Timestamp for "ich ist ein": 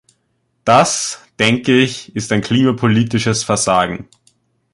1.79-2.41